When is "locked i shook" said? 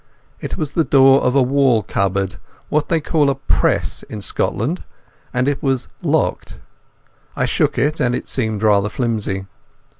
6.01-7.77